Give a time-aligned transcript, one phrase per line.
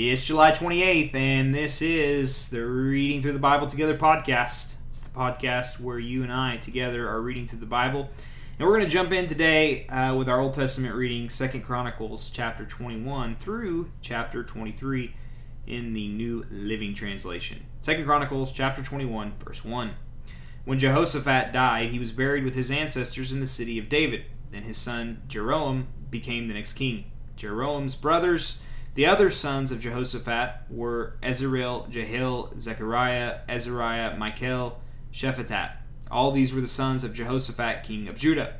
[0.00, 4.76] It's July 28th, and this is the Reading Through the Bible Together podcast.
[4.90, 8.08] It's the podcast where you and I together are reading through the Bible.
[8.56, 12.30] And we're going to jump in today uh, with our Old Testament reading, Second Chronicles
[12.30, 15.16] chapter 21 through chapter 23
[15.66, 17.66] in the New Living Translation.
[17.80, 19.96] Second Chronicles chapter 21, verse 1.
[20.64, 24.26] When Jehoshaphat died, he was buried with his ancestors in the city of David.
[24.52, 27.10] Then his son Jehoram became the next king.
[27.34, 28.60] Jehoram's brothers
[28.98, 34.80] the other sons of Jehoshaphat were Ezrael, Jehiel, Zechariah, Azariah, Michael,
[35.12, 35.74] Shephatiah.
[36.10, 38.54] All these were the sons of Jehoshaphat, king of Judah.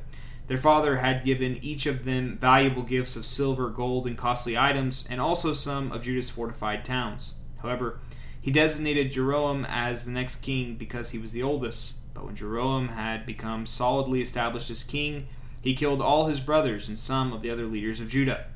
[0.47, 5.09] Their father had given each of them valuable gifts of silver, gold, and costly items,
[5.11, 7.35] and also some of Judah's fortified towns.
[7.61, 7.99] However,
[8.41, 12.15] he designated Jeroboam as the next king because he was the oldest.
[12.15, 15.27] But when Jeroboam had become solidly established as king,
[15.61, 18.47] he killed all his brothers and some of the other leaders of Judah.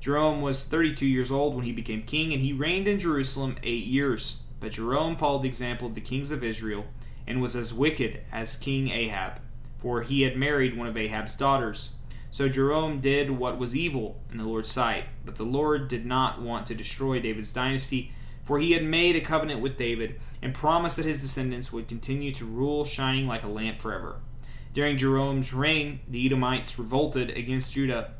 [0.00, 3.84] Jehoram was 32 years old when he became king, and he reigned in Jerusalem eight
[3.84, 4.42] years.
[4.58, 6.86] But Jehoram followed the example of the kings of Israel
[7.26, 9.40] and was as wicked as King Ahab,
[9.78, 11.90] for he had married one of Ahab's daughters.
[12.30, 15.04] So Jehoram did what was evil in the Lord's sight.
[15.24, 19.20] But the Lord did not want to destroy David's dynasty, for he had made a
[19.20, 23.48] covenant with David and promised that his descendants would continue to rule, shining like a
[23.48, 24.16] lamp forever.
[24.72, 28.12] During Jehoram's reign, the Edomites revolted against Judah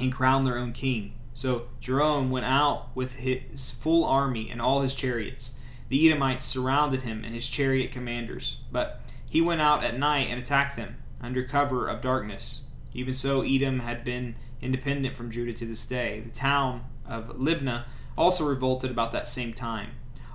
[0.00, 1.14] and crown their own king.
[1.34, 5.56] So Jehoram went out with his full army and all his chariots.
[5.88, 10.40] The Edomites surrounded him and his chariot commanders, but he went out at night and
[10.40, 12.62] attacked them under cover of darkness.
[12.92, 16.20] Even so, Edom had been independent from Judah to this day.
[16.20, 17.84] The town of Libnah
[18.16, 19.90] also revolted about that same time.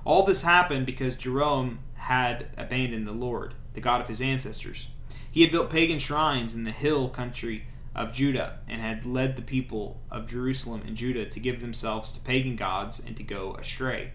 [0.05, 4.88] All this happened because Jehoram had abandoned the Lord, the God of his ancestors.
[5.30, 9.41] He had built pagan shrines in the hill country of Judah and had led the
[9.41, 14.11] people of Jerusalem and Judah to give themselves to pagan gods and to go astray.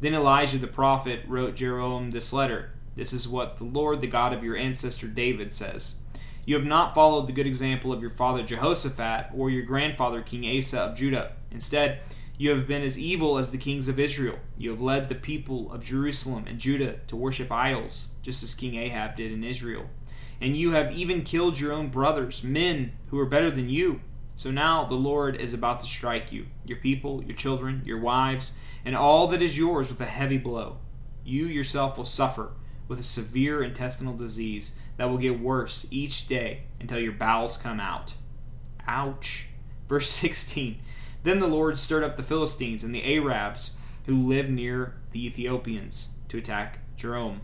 [0.00, 4.32] Then Elijah the prophet wrote Jeroboam this letter This is what the Lord, the God
[4.32, 5.96] of your ancestor David, says.
[6.46, 10.58] You have not followed the good example of your father Jehoshaphat or your grandfather King
[10.58, 11.32] Asa of Judah.
[11.50, 12.00] Instead,
[12.36, 14.38] you have been as evil as the kings of Israel.
[14.58, 18.74] You have led the people of Jerusalem and Judah to worship idols, just as King
[18.74, 19.88] Ahab did in Israel
[20.40, 24.00] and you have even killed your own brothers, men who are better than you.
[24.36, 28.56] So now the Lord is about to strike you, your people, your children, your wives,
[28.84, 30.78] and all that is yours with a heavy blow.
[31.24, 32.50] You yourself will suffer
[32.88, 37.80] with a severe intestinal disease that will get worse each day until your bowels come
[37.80, 38.14] out.
[38.86, 39.46] Ouch.
[39.88, 40.80] Verse 16
[41.22, 46.10] Then the Lord stirred up the Philistines and the Arabs who lived near the Ethiopians
[46.28, 47.40] to attack Jehoram.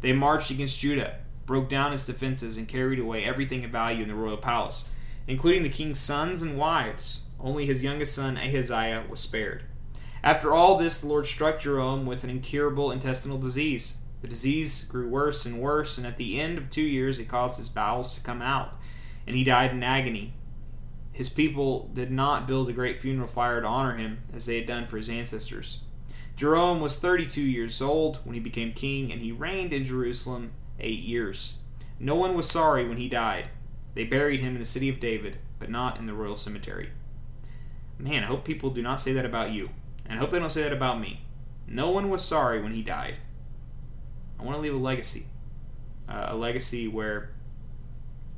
[0.00, 1.16] They marched against Judah
[1.48, 4.90] broke down its defenses, and carried away everything of value in the royal palace,
[5.26, 7.22] including the king's sons and wives.
[7.40, 9.64] Only his youngest son Ahaziah was spared.
[10.22, 13.96] After all this, the Lord struck Jehoram with an incurable intestinal disease.
[14.20, 17.56] The disease grew worse and worse, and at the end of two years it caused
[17.56, 18.76] his bowels to come out,
[19.26, 20.34] and he died in agony.
[21.12, 24.66] His people did not build a great funeral fire to honor him, as they had
[24.66, 25.84] done for his ancestors.
[26.36, 31.00] Jehoram was 32 years old when he became king, and he reigned in Jerusalem eight
[31.00, 31.58] years.
[32.00, 33.48] No one was sorry when he died.
[33.94, 36.90] They buried him in the city of David, but not in the royal cemetery.
[37.98, 39.70] Man, I hope people do not say that about you.
[40.06, 41.22] And I hope they don't say that about me.
[41.66, 43.16] No one was sorry when he died.
[44.38, 45.26] I want to leave a legacy.
[46.08, 47.30] Uh, a legacy where,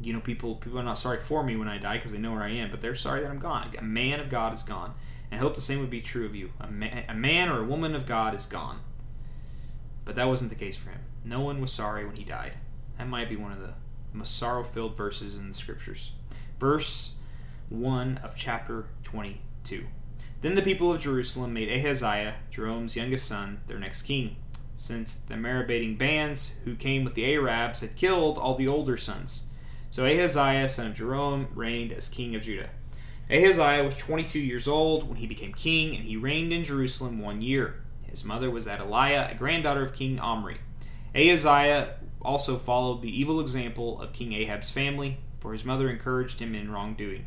[0.00, 2.32] you know, people people are not sorry for me when I die because they know
[2.32, 3.70] where I am, but they're sorry that I'm gone.
[3.78, 4.94] A man of God is gone.
[5.30, 6.50] And I hope the same would be true of you.
[6.58, 8.80] A, man, a man or a woman of God is gone.
[10.10, 11.02] But that wasn't the case for him.
[11.24, 12.54] No one was sorry when he died.
[12.98, 13.74] That might be one of the
[14.12, 16.10] most sorrow filled verses in the scriptures.
[16.58, 17.14] Verse
[17.68, 19.86] 1 of chapter 22.
[20.42, 24.34] Then the people of Jerusalem made Ahaziah, Jehoram's youngest son, their next king,
[24.74, 29.44] since the Merabating bands who came with the Arabs had killed all the older sons.
[29.92, 32.70] So Ahaziah, son of Jehoram, reigned as king of Judah.
[33.30, 37.42] Ahaziah was 22 years old when he became king, and he reigned in Jerusalem one
[37.42, 37.84] year.
[38.10, 40.58] His mother was Athaliah, a granddaughter of King Omri.
[41.14, 46.54] Ahaziah also followed the evil example of King Ahab's family, for his mother encouraged him
[46.54, 47.26] in wrongdoing.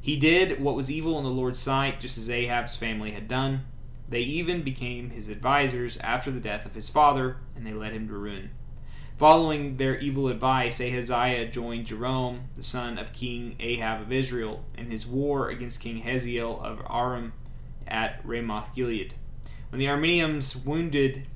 [0.00, 3.64] He did what was evil in the Lord's sight, just as Ahab's family had done.
[4.08, 8.06] They even became his advisers after the death of his father, and they led him
[8.08, 8.50] to ruin.
[9.16, 14.90] Following their evil advice, Ahaziah joined Joram, the son of King Ahab of Israel, in
[14.90, 17.32] his war against King Hazael of Aram
[17.86, 19.14] at Ramoth Gilead.
[19.74, 21.26] When the Arameans wounded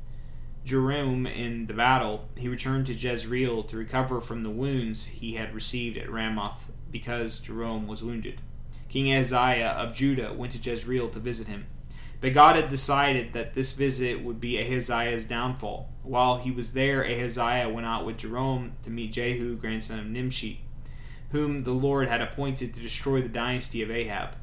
[0.65, 5.53] Joram in the battle, he returned to Jezreel to recover from the wounds he had
[5.53, 8.41] received at Ramoth because Joram was wounded.
[8.89, 11.67] King Ahaziah of Judah went to Jezreel to visit him.
[12.21, 15.93] But God had decided that this visit would be Ahaziah's downfall.
[16.05, 20.61] While he was there, Ahaziah went out with Joram to meet Jehu, grandson of Nimshi,
[21.33, 24.37] whom the Lord had appointed to destroy the dynasty of Ahab.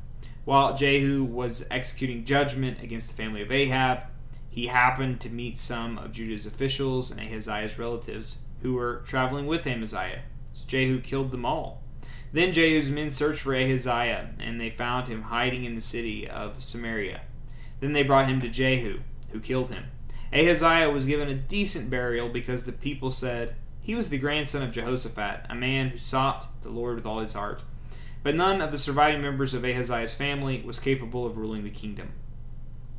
[0.45, 4.03] While Jehu was executing judgment against the family of Ahab,
[4.47, 9.65] he happened to meet some of Judah's officials and Ahaziah's relatives who were traveling with
[9.65, 10.21] Amaziah.
[10.53, 11.81] So Jehu killed them all.
[12.31, 16.62] Then Jehu's men searched for Ahaziah, and they found him hiding in the city of
[16.62, 17.21] Samaria.
[17.80, 19.00] Then they brought him to Jehu,
[19.31, 19.86] who killed him.
[20.31, 24.71] Ahaziah was given a decent burial because the people said, He was the grandson of
[24.71, 27.63] Jehoshaphat, a man who sought the Lord with all his heart.
[28.25, 32.13] But none of the surviving members of Ahaziah's family was capable of ruling the kingdom.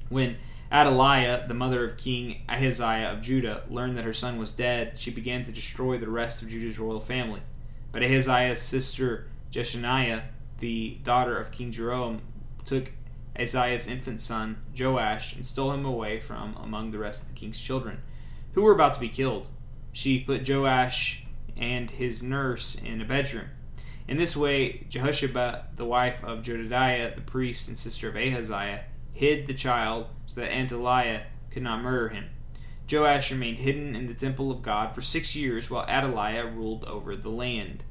[0.08, 0.36] When
[0.72, 5.10] Athaliah, the mother of King Ahaziah of Judah, learned that her son was dead, she
[5.10, 7.40] began to destroy the rest of Judah's royal family.
[7.90, 10.22] But Ahaziah's sister Jeshaniah,
[10.60, 12.20] the daughter of King Jeroboam,
[12.64, 12.92] took
[13.34, 17.60] Ahaziah's infant son Joash and stole him away from among the rest of the king's
[17.60, 18.00] children,
[18.52, 19.48] who were about to be killed.
[19.92, 21.24] She put Joash
[21.56, 23.48] and his nurse in a bedroom.
[24.08, 29.46] In this way, Jehosheba, the wife of Jehoiada, the priest and sister of Ahaziah, hid
[29.46, 32.26] the child so that Athaliah could not murder him.
[32.90, 37.16] Joash remained hidden in the temple of God for six years while Athaliah ruled over
[37.16, 37.82] the land.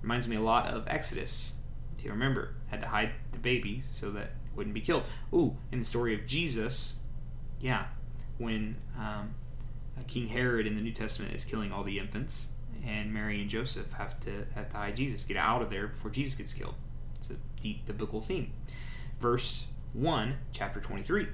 [0.00, 1.54] Reminds me a lot of Exodus.
[1.98, 5.02] If you remember, had to hide the baby so that it wouldn't be killed.
[5.34, 6.98] Ooh, in the story of Jesus,
[7.60, 7.86] yeah,
[8.38, 9.34] when um,
[10.06, 12.52] King Herod in the New Testament is killing all the infants,
[12.84, 16.10] and Mary and Joseph have to have to hide Jesus, get out of there before
[16.10, 16.74] Jesus gets killed.
[17.16, 18.52] It's a deep biblical theme.
[19.20, 21.28] Verse 1, chapter 23.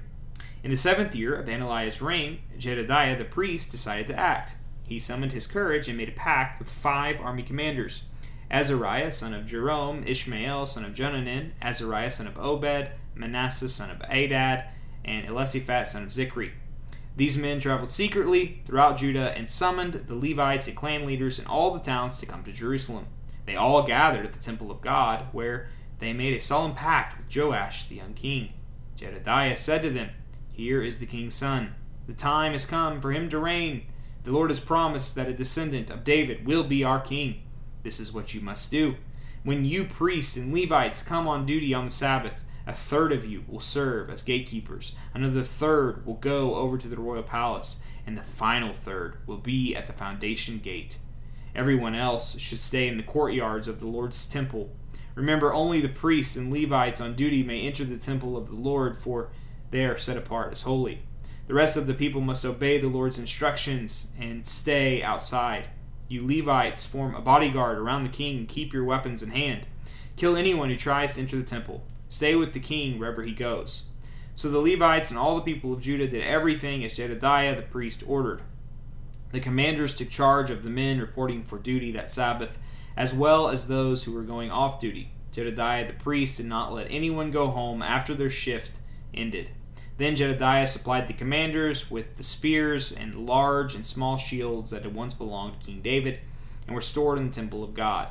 [0.63, 4.55] In the seventh year of Athaliah's reign, Jehoiada the priest decided to act.
[4.87, 8.05] He summoned his courage and made a pact with five army commanders
[8.51, 14.01] Azariah, son of Jeroham, Ishmael, son of Jehohanan, Azariah, son of Obed, Manasseh, son of
[14.09, 14.65] Adad,
[15.05, 16.51] and Elishaphat, son of Zicri.
[17.19, 21.71] These men traveled secretly throughout Judah and summoned the Levites and clan leaders in all
[21.71, 23.07] the towns to come to Jerusalem.
[23.45, 25.67] They all gathered at the temple of God, where
[25.99, 28.53] they made a solemn pact with Joash, the young king.
[28.95, 30.11] Jehoiada said to them,
[30.53, 31.75] Here is the king's son.
[32.07, 33.83] The time has come for him to reign.
[34.23, 37.41] The Lord has promised that a descendant of David will be our king.
[37.83, 38.95] This is what you must do.
[39.43, 43.43] When you priests and Levites come on duty on the Sabbath, a third of you
[43.47, 48.23] will serve as gatekeepers, another third will go over to the royal palace, and the
[48.23, 50.97] final third will be at the foundation gate.
[51.53, 54.69] Everyone else should stay in the courtyards of the Lord's temple
[55.19, 58.97] Remember, only the priests and Levites on duty may enter the temple of the Lord,
[58.97, 59.29] for
[59.69, 61.01] they are set apart as holy.
[61.47, 65.67] The rest of the people must obey the Lord's instructions and stay outside.
[66.07, 69.67] You Levites form a bodyguard around the king and keep your weapons in hand.
[70.15, 71.83] Kill anyone who tries to enter the temple.
[72.09, 73.85] Stay with the king wherever he goes.
[74.35, 78.03] So the Levites and all the people of Judah did everything as Jehoiada the priest
[78.07, 78.41] ordered.
[79.31, 82.57] The commanders took charge of the men reporting for duty that Sabbath
[82.97, 85.11] as well as those who were going off duty.
[85.31, 88.79] Jehoiada the priest did not let anyone go home after their shift
[89.13, 89.51] ended.
[89.97, 94.95] Then Jehoiada supplied the commanders with the spears and large and small shields that had
[94.95, 96.19] once belonged to King David
[96.65, 98.07] and were stored in the temple of God.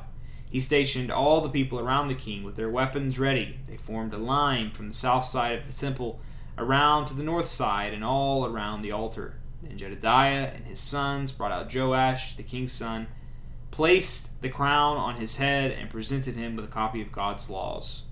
[0.51, 3.59] He stationed all the people around the king with their weapons ready.
[3.67, 6.21] They formed a line from the south side of the temple
[6.57, 9.35] around to the north side and all around the altar.
[9.63, 13.09] Then Jehoiada and his sons brought out Joash, the king's son,
[13.71, 18.05] placed the crown on his head, and presented him with a copy of God's laws.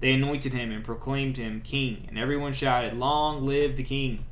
[0.00, 4.24] They anointed him and proclaimed him king, and everyone shouted, Long live the king!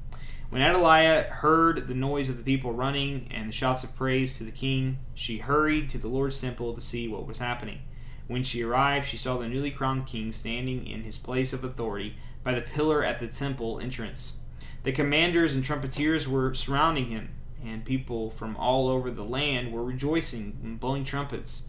[0.51, 4.45] When Athaliah heard the noise of the people running and the shouts of praise to
[4.45, 7.81] the king, she hurried to the Lord's temple to see what was happening.
[8.27, 12.17] When she arrived, she saw the newly crowned king standing in his place of authority
[12.43, 14.41] by the pillar at the temple entrance.
[14.85, 17.31] The commanders and trumpeters were surrounding him
[17.65, 21.69] and people from all over the land were rejoicing and blowing trumpets.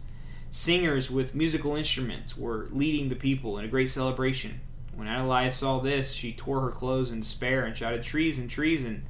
[0.50, 4.60] Singers with musical instruments were leading the people in a great celebration.
[5.00, 9.06] When Athaliah saw this, she tore her clothes in despair and shouted, Treason, treason!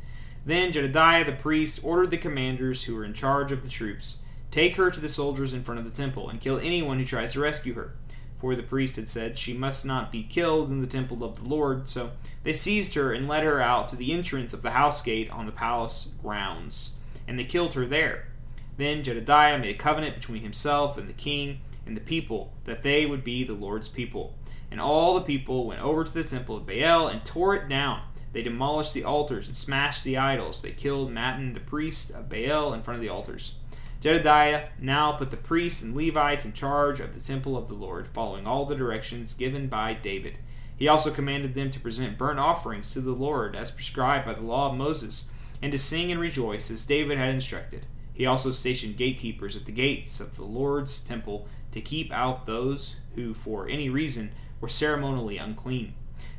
[0.47, 4.77] Then Jehoiada the priest ordered the commanders who were in charge of the troops Take
[4.77, 7.41] her to the soldiers in front of the temple, and kill anyone who tries to
[7.41, 7.97] rescue her.
[8.39, 11.49] For the priest had said, She must not be killed in the temple of the
[11.49, 11.89] Lord.
[11.89, 12.13] So
[12.45, 15.47] they seized her and led her out to the entrance of the house gate on
[15.47, 18.29] the palace grounds, and they killed her there.
[18.77, 23.07] Then Jehoiada made a covenant between himself and the king and the people that they
[23.07, 24.37] would be the Lord's people.
[24.71, 28.03] And all the people went over to the temple of Baal and tore it down.
[28.33, 30.63] They demolished the altars and smashed the idols.
[30.63, 33.57] They killed Mattan, the priest of Baal, in front of the altars.
[34.01, 38.07] Jehoiada now put the priests and Levites in charge of the temple of the Lord,
[38.09, 40.39] following all the directions given by David.
[40.75, 44.41] He also commanded them to present burnt offerings to the Lord as prescribed by the
[44.41, 47.85] law of Moses, and to sing and rejoice as David had instructed.
[48.15, 52.97] He also stationed gatekeepers at the gates of the Lord's temple to keep out those
[53.15, 55.95] who, for any reason, were ceremonially unclean.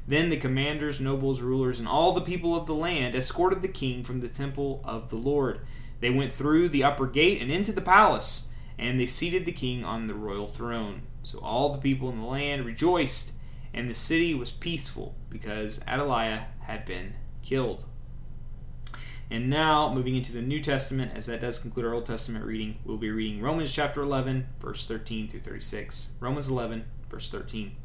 [0.08, 4.04] Then the commanders, nobles, rulers, and all the people of the land escorted the king
[4.04, 5.62] from the temple of the Lord.
[6.00, 9.86] They went through the upper gate and into the palace, and they seated the king
[9.86, 11.04] on the royal throne.
[11.24, 13.34] So all the people in the land rejoiced
[13.74, 17.86] and the city was peaceful because Athaliah had been killed.
[19.30, 22.80] And now, moving into the New Testament, as that does conclude our Old Testament reading,
[22.84, 26.10] we'll be reading Romans chapter 11, verse 13 through 36.
[26.20, 27.78] Romans 11, verse 13.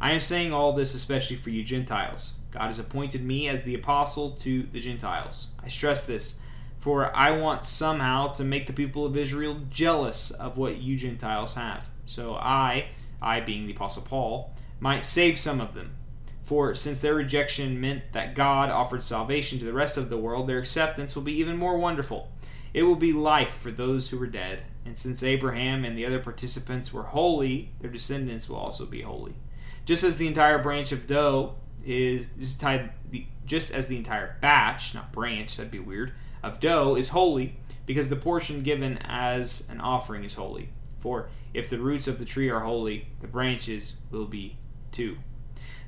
[0.00, 2.38] I am saying all this especially for you Gentiles.
[2.50, 5.50] God has appointed me as the apostle to the Gentiles.
[5.62, 6.40] I stress this,
[6.78, 11.54] for I want somehow to make the people of Israel jealous of what you Gentiles
[11.54, 11.90] have.
[12.04, 12.86] So I,
[13.20, 15.96] I being the apostle Paul, might save some of them.
[16.44, 20.46] For since their rejection meant that God offered salvation to the rest of the world,
[20.46, 22.30] their acceptance will be even more wonderful.
[22.72, 24.62] It will be life for those who were dead.
[24.84, 29.34] And since Abraham and the other participants were holy, their descendants will also be holy.
[29.86, 32.90] Just as the entire branch of dough is, is tied,
[33.46, 36.12] just as the entire batch, not branch, that'd be weird,
[36.42, 40.70] of dough is holy, because the portion given as an offering is holy.
[40.98, 44.58] For if the roots of the tree are holy, the branches will be
[44.90, 45.18] too.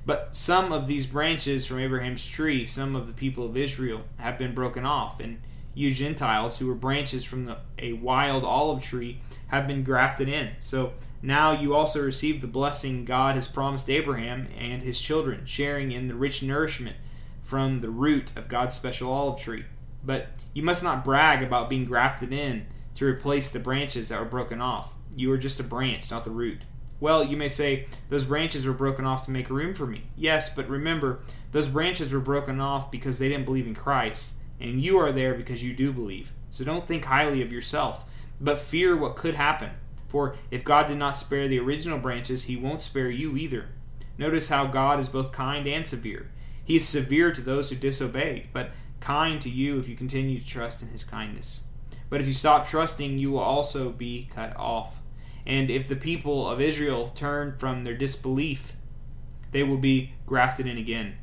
[0.07, 4.39] But some of these branches from Abraham's tree, some of the people of Israel, have
[4.39, 5.43] been broken off, and
[5.75, 10.53] you Gentiles, who were branches from the, a wild olive tree, have been grafted in.
[10.61, 15.93] So now you also receive the blessing God has promised Abraham and his children, sharing
[15.93, 16.97] in the rich nourishment
[17.43, 19.65] from the root of God's special olive tree.
[20.05, 24.27] But you must not brag about being grafted in to replace the branches that were
[24.27, 24.95] broken off.
[25.17, 26.63] You are just a branch, not the root.
[27.01, 30.05] Well, you may say, those branches were broken off to make room for me.
[30.17, 31.21] Yes, but remember,
[31.53, 35.35] those branches were broken off because they didn't believe in Christ, and you are there
[35.35, 36.33] because you do believe.
[36.51, 38.05] So don't think highly of yourself,
[38.41, 39.71] but fear what could happen.
[40.09, 43.67] For if God did not spare the original branches, he won't spare you either.
[44.17, 46.31] Notice how God is both kind and severe.
[46.65, 50.47] He is severe to those who disobey, but kind to you if you continue to
[50.47, 51.63] trust in his kindness.
[52.11, 55.01] But if you stop trusting, you will also be cut off.
[55.47, 58.73] And if the people of Israel turn from their disbelief,
[59.53, 61.17] they will be grafted in again.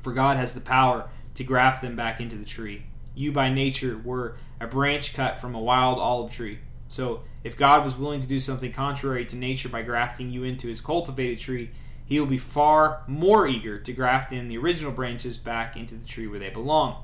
[0.00, 2.84] For God has the power to graft them back into the tree.
[3.14, 6.58] You by nature were a branch cut from a wild olive tree.
[6.88, 10.68] So if God was willing to do something contrary to nature by grafting you into
[10.68, 11.70] his cultivated tree,
[12.04, 16.06] he will be far more eager to graft in the original branches back into the
[16.06, 17.02] tree where they belong.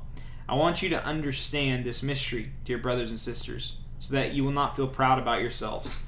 [0.48, 4.52] I want you to understand this mystery, dear brothers and sisters, so that you will
[4.52, 6.02] not feel proud about yourselves.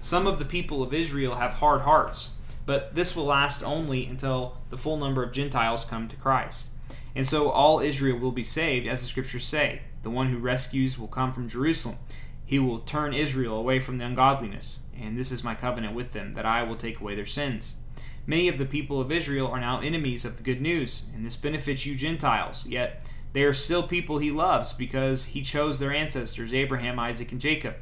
[0.00, 2.32] Some of the people of Israel have hard hearts,
[2.66, 6.70] but this will last only until the full number of Gentiles come to Christ.
[7.14, 9.82] And so all Israel will be saved, as the scriptures say.
[10.02, 11.96] The one who rescues will come from Jerusalem.
[12.44, 16.32] He will turn Israel away from the ungodliness, and this is my covenant with them,
[16.32, 17.76] that I will take away their sins.
[18.26, 21.36] Many of the people of Israel are now enemies of the good news, and this
[21.36, 26.52] benefits you Gentiles, yet they are still people he loves because he chose their ancestors,
[26.52, 27.76] Abraham, Isaac, and Jacob.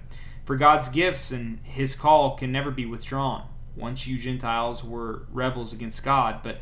[0.45, 3.47] For God's gifts and his call can never be withdrawn.
[3.77, 6.59] Once you Gentiles were rebels against God, but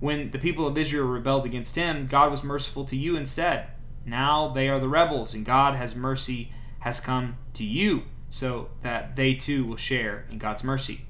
[0.00, 3.68] when the people of Israel rebelled against him, God was merciful to you instead.
[4.04, 9.16] Now they are the rebels, and God has mercy has come to you, so that
[9.16, 11.02] they too will share in God's mercy.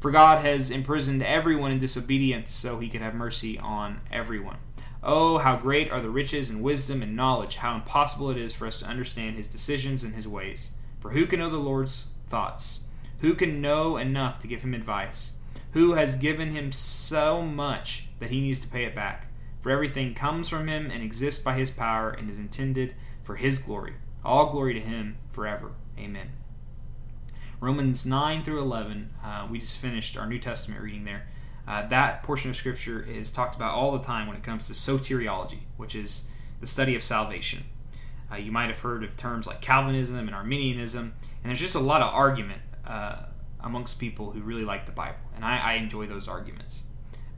[0.00, 4.58] For God has imprisoned everyone in disobedience, so he could have mercy on everyone.
[5.02, 8.66] Oh, how great are the riches and wisdom and knowledge, how impossible it is for
[8.66, 10.72] us to understand his decisions and his ways.
[11.00, 12.84] For who can know the Lord's thoughts?
[13.20, 15.32] Who can know enough to give him advice?
[15.72, 19.26] Who has given him so much that he needs to pay it back?
[19.60, 23.58] For everything comes from him and exists by his power and is intended for his
[23.58, 23.94] glory.
[24.24, 25.72] All glory to him forever.
[25.98, 26.30] Amen.
[27.60, 31.26] Romans 9 through 11, uh, we just finished our New Testament reading there.
[31.66, 34.72] Uh, that portion of Scripture is talked about all the time when it comes to
[34.72, 36.28] soteriology, which is
[36.60, 37.64] the study of salvation.
[38.32, 41.80] Uh, you might have heard of terms like Calvinism and Arminianism, and there's just a
[41.80, 43.24] lot of argument uh,
[43.60, 46.84] amongst people who really like the Bible, and I, I enjoy those arguments.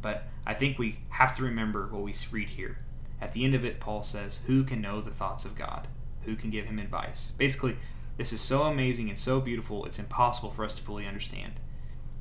[0.02, 2.78] But I think we have to remember what we read here.
[3.20, 5.88] At the end of it, Paul says, Who can know the thoughts of God?
[6.24, 7.32] Who can give him advice?
[7.36, 7.76] Basically,
[8.16, 11.54] this is so amazing and so beautiful, it's impossible for us to fully understand.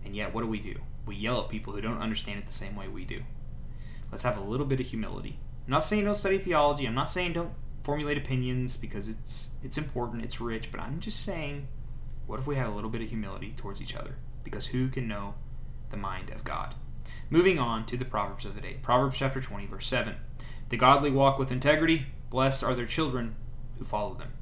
[0.04, 0.76] And yet, what do we do?
[1.06, 3.24] We yell at people who don't understand it the same way we do.
[4.12, 5.40] Let's have a little bit of humility.
[5.66, 6.86] I'm not saying don't study theology.
[6.86, 7.54] I'm not saying don't
[7.84, 11.68] formulate opinions because it's it's important, it's rich, but I'm just saying
[12.30, 14.14] what if we had a little bit of humility towards each other?
[14.44, 15.34] Because who can know
[15.90, 16.76] the mind of God?
[17.32, 18.78] Moving on to the Proverbs of the day.
[18.84, 20.16] Proverbs chapter 20, verse 7.
[20.70, 23.36] The godly walk with integrity, blessed are their children
[23.80, 24.34] who follow them.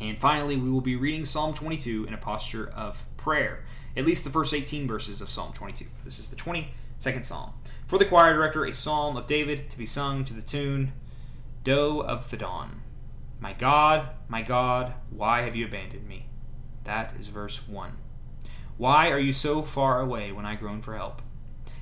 [0.00, 3.64] And finally, we will be reading Psalm 22 in a posture of prayer,
[3.96, 5.86] at least the first 18 verses of Psalm 22.
[6.04, 7.52] This is the 22nd Psalm.
[7.86, 10.92] For the choir director, a psalm of David to be sung to the tune
[11.62, 12.82] Doe of the Dawn.
[13.38, 16.26] My God, my God, why have you abandoned me?
[16.86, 17.92] That is verse 1.
[18.78, 21.20] Why are you so far away when I groan for help?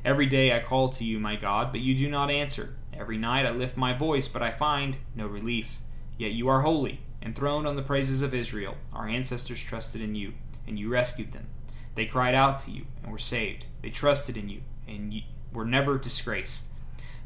[0.02, 2.74] Every day I call to you, my God, but you do not answer.
[2.92, 5.78] Every night I lift my voice, but I find no relief.
[6.16, 8.76] Yet you are holy, enthroned on the praises of Israel.
[8.92, 10.32] Our ancestors trusted in you,
[10.66, 11.48] and you rescued them.
[11.96, 13.66] They cried out to you and were saved.
[13.82, 16.66] They trusted in you and were never disgraced.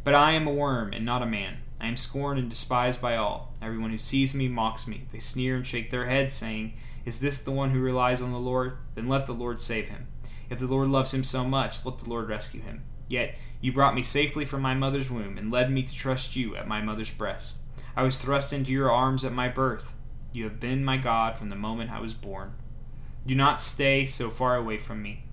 [0.02, 1.58] But I am a worm and not a man.
[1.80, 3.54] I am scorned and despised by all.
[3.62, 5.06] Everyone who sees me mocks me.
[5.12, 6.75] They sneer and shake their heads, saying,
[7.09, 8.77] Is this the one who relies on the Lord?
[8.95, 10.09] Then let the Lord save him.
[10.50, 12.83] If the Lord loves him so much, let the Lord rescue him.
[13.09, 16.55] Yet you brought me safely from my mother's womb, and led me to trust you
[16.55, 17.61] at my mother's breast.
[17.97, 19.95] I was thrust into your arms at my birth.
[20.35, 22.53] You have been my God from the moment I was born.
[23.27, 25.25] Do not stay so far away from me,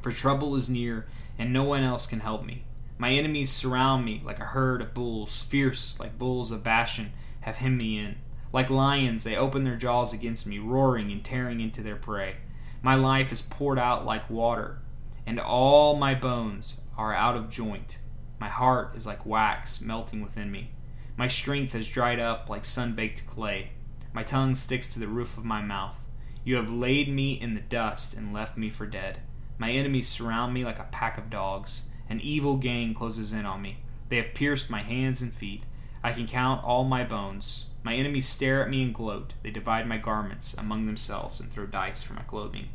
[0.00, 2.64] for trouble is near, and no one else can help me.
[2.96, 7.56] My enemies surround me like a herd of bulls, fierce like bulls of Bashan have
[7.56, 8.16] hemmed me in.
[8.52, 12.36] Like lions, they open their jaws against me, roaring and tearing into their prey.
[12.82, 14.78] My life is poured out like water,
[15.26, 17.98] and all my bones are out of joint.
[18.38, 20.72] My heart is like wax melting within me.
[21.16, 23.72] My strength has dried up like sun baked clay.
[24.12, 25.98] My tongue sticks to the roof of my mouth.
[26.44, 29.20] You have laid me in the dust and left me for dead.
[29.58, 31.84] My enemies surround me like a pack of dogs.
[32.10, 33.78] An evil gang closes in on me.
[34.08, 35.62] They have pierced my hands and feet.
[36.02, 37.66] I can count all my bones.
[37.84, 39.34] My enemies stare at me and gloat.
[39.42, 42.68] They divide my garments among themselves and throw dice for my clothing.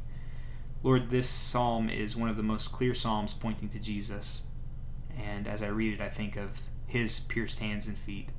[0.83, 4.43] Lord, this psalm is one of the most clear psalms pointing to Jesus.
[5.17, 8.29] And as I read it, I think of his pierced hands and feet,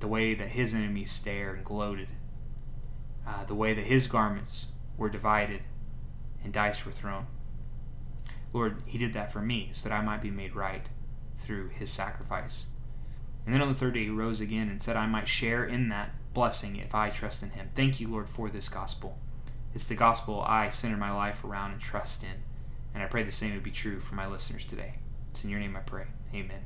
[0.00, 2.12] the way that his enemies stare and gloated
[3.28, 5.60] uh, the way that his garments were divided
[6.42, 7.26] and dice were thrown.
[8.52, 10.86] Lord, he did that for me so that I might be made right
[11.38, 12.66] through his sacrifice.
[13.44, 15.88] And then on the third day he rose again and said I might share in
[15.88, 17.70] that blessing if I trust in him.
[17.74, 19.18] Thank you, Lord, for this gospel.
[19.74, 22.42] It's the gospel I center my life around and trust in.
[22.94, 24.94] And I pray the same would be true for my listeners today.
[25.30, 26.06] It's in your name I pray.
[26.34, 26.64] Amen.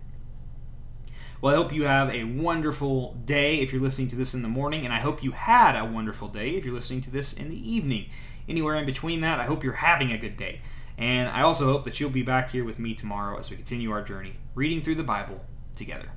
[1.40, 4.48] Well, I hope you have a wonderful day if you're listening to this in the
[4.48, 7.48] morning, and I hope you had a wonderful day if you're listening to this in
[7.48, 8.10] the evening.
[8.48, 10.60] Anywhere in between that, I hope you're having a good day.
[10.96, 13.90] And I also hope that you'll be back here with me tomorrow as we continue
[13.90, 16.10] our journey reading through the Bible together.